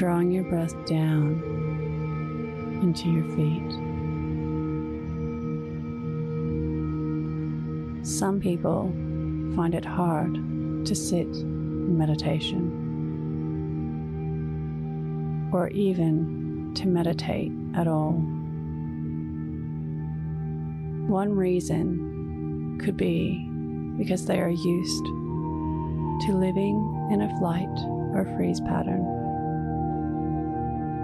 [0.00, 1.42] Drawing your breath down
[2.80, 3.70] into your feet.
[8.06, 8.90] Some people
[9.54, 10.32] find it hard
[10.86, 12.70] to sit in meditation
[15.52, 18.12] or even to meditate at all.
[21.12, 23.46] One reason could be
[23.98, 27.68] because they are used to living in a flight
[28.14, 29.19] or freeze pattern.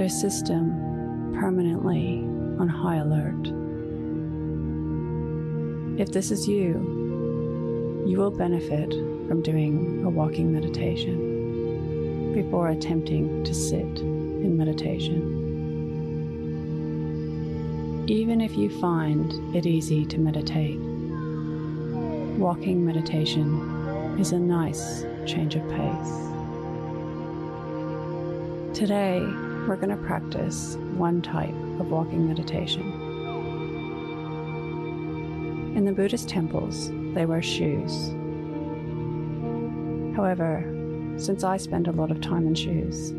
[0.00, 2.24] Their system permanently
[2.58, 3.48] on high alert.
[6.00, 8.94] If this is you, you will benefit
[9.28, 15.20] from doing a walking meditation before attempting to sit in meditation.
[18.08, 20.80] Even if you find it easy to meditate,
[22.38, 26.30] walking meditation is a nice change of pace.
[28.74, 29.22] Today,
[29.70, 32.82] we're going to practice one type of walking meditation.
[35.76, 38.08] In the Buddhist temples, they wear shoes.
[40.16, 40.64] However,
[41.18, 43.12] since I spend a lot of time in shoes,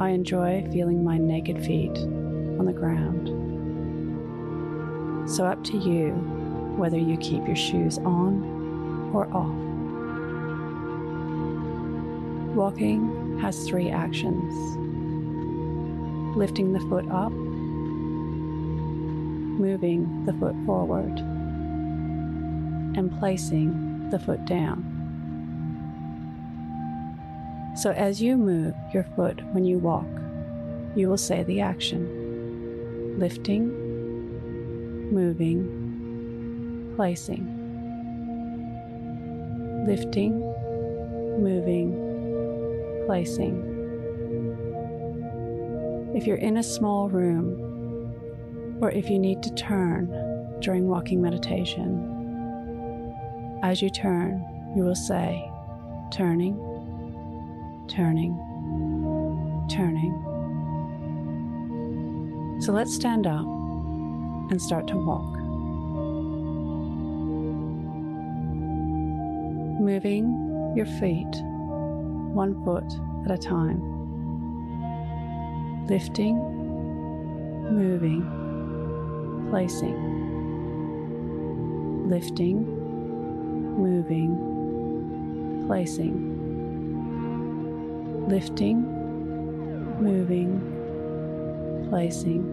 [0.00, 3.28] I enjoy feeling my naked feet on the ground.
[5.28, 6.12] So, up to you
[6.76, 9.56] whether you keep your shoes on or off.
[12.54, 14.54] Walking has three actions
[16.36, 17.32] lifting the foot up,
[19.60, 21.18] moving the foot forward,
[22.96, 24.86] and placing the foot down.
[27.76, 30.06] So, as you move your foot when you walk,
[30.96, 33.68] you will say the action lifting,
[35.12, 37.56] moving, placing.
[39.86, 40.40] Lifting,
[41.40, 43.69] moving, placing.
[46.14, 50.08] If you're in a small room, or if you need to turn
[50.60, 52.18] during walking meditation,
[53.62, 54.44] as you turn,
[54.74, 55.48] you will say,
[56.12, 56.56] turning,
[57.88, 58.34] turning,
[59.70, 60.26] turning.
[62.60, 63.46] So let's stand up
[64.50, 65.36] and start to walk.
[69.80, 71.34] Moving your feet
[72.34, 72.84] one foot
[73.24, 73.89] at a time.
[75.90, 76.36] Lifting,
[77.74, 78.22] moving,
[79.50, 79.98] placing.
[82.08, 82.64] Lifting,
[83.76, 84.36] moving,
[85.66, 86.14] placing.
[88.28, 88.76] Lifting,
[90.00, 90.60] moving,
[91.90, 92.44] placing.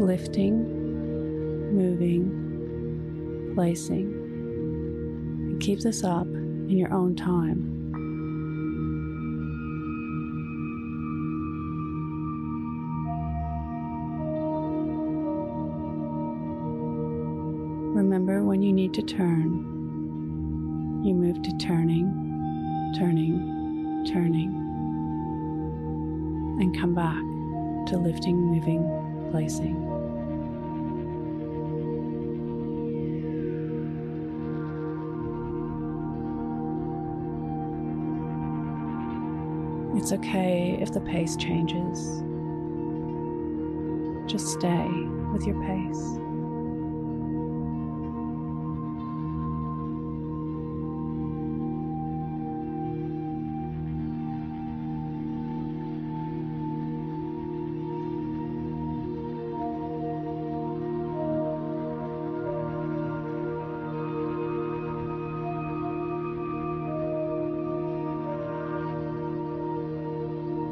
[0.00, 0.56] Lifting,
[1.72, 4.12] moving, placing.
[5.50, 7.83] And keep this up in your own time.
[17.94, 19.52] Remember when you need to turn,
[21.04, 24.52] you move to turning, turning, turning,
[26.60, 27.22] and come back
[27.86, 28.82] to lifting, moving,
[29.30, 29.76] placing.
[39.96, 42.24] It's okay if the pace changes.
[44.28, 44.88] Just stay
[45.32, 46.33] with your pace.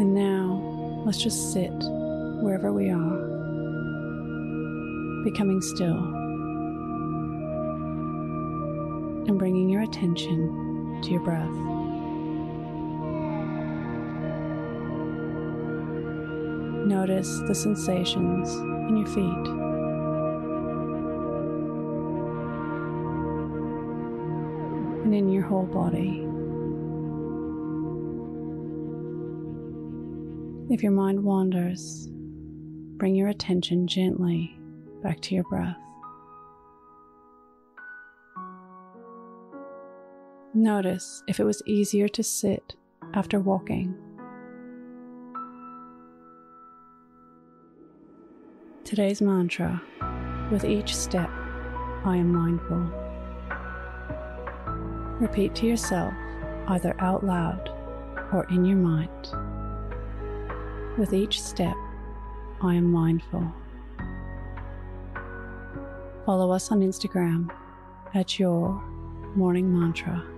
[0.00, 1.74] And now, let's just sit
[2.40, 3.18] wherever we are,
[5.24, 5.98] becoming still
[9.28, 11.50] and bringing your attention to your breath.
[16.86, 18.54] Notice the sensations
[18.88, 19.60] in your feet.
[25.04, 26.29] and in your whole body.
[30.70, 32.08] If your mind wanders,
[32.96, 34.56] bring your attention gently
[35.02, 35.76] back to your breath.
[40.54, 42.76] Notice if it was easier to sit
[43.14, 43.96] after walking.
[48.84, 49.82] Today's mantra
[50.52, 51.30] with each step,
[52.04, 52.88] I am mindful.
[55.18, 56.14] Repeat to yourself,
[56.68, 57.70] either out loud
[58.32, 59.49] or in your mind.
[60.98, 61.76] With each step,
[62.60, 63.52] I am mindful.
[66.26, 67.50] Follow us on Instagram
[68.14, 68.82] at your
[69.34, 70.29] morning mantra.